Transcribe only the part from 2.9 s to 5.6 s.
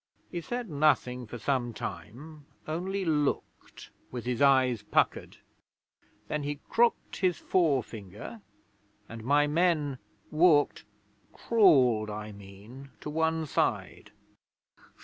looked, with his eyes puckered.